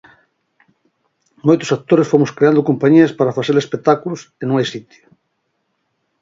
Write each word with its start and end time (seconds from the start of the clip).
Moitos 1.47 1.69
actores 1.77 2.09
fomos 2.11 2.33
creando 2.37 2.67
compañías 2.69 3.15
para 3.17 3.35
facer 3.37 3.55
espectáculos 3.57 4.21
e 4.41 4.43
non 4.45 4.55
hai 4.57 4.67
sitio. 4.73 5.03